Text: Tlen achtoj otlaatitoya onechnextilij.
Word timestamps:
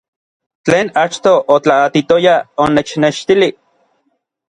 Tlen 0.69 0.89
achtoj 1.01 1.35
otlaatitoya 1.57 2.35
onechnextilij. 2.67 3.57